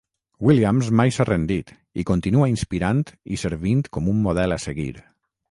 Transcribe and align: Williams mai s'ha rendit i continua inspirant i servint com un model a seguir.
Williams 0.45 0.87
mai 1.01 1.11
s'ha 1.17 1.27
rendit 1.29 1.69
i 2.05 2.07
continua 2.13 2.49
inspirant 2.53 3.05
i 3.37 3.41
servint 3.43 3.85
com 3.99 4.11
un 4.17 4.27
model 4.27 4.59
a 4.59 4.61
seguir. 4.67 4.91